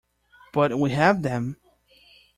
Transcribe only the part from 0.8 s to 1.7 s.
have them!